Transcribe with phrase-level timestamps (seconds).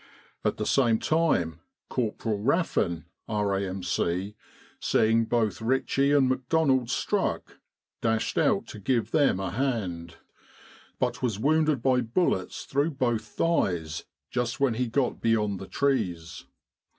[0.43, 4.33] At the same time Corporal Raffin, R.A.M.C.,
[4.79, 7.59] seeing both Ritchie and McDonald struck,
[8.01, 10.15] dashed out to give them a hand,
[10.97, 16.45] but was wounded by bullets through both thighs just when he got beyond the trees.